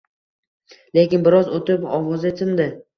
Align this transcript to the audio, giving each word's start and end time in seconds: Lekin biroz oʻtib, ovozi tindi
Lekin 0.99 1.23
biroz 1.29 1.55
oʻtib, 1.61 1.87
ovozi 2.03 2.37
tindi 2.45 2.73